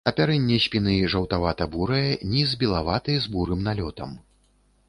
Апярэнне 0.09 0.55
спіны 0.65 0.95
жаўтавата-бурае, 1.15 2.09
ніз 2.33 2.57
белаваты 2.65 3.19
з 3.27 3.37
бурым 3.37 3.59
налётам. 3.69 4.21